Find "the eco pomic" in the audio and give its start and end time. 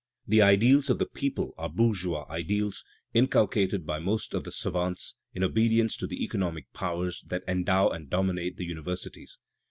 6.07-6.65